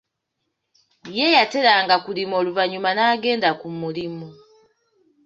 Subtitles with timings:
[1.17, 4.29] Ye yakeeranga kulima oluvanyuma n'agenda kumulimu.